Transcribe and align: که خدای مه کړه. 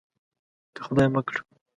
که 0.75 0.81
خدای 0.85 1.07
مه 1.13 1.21
کړه. 1.27 1.39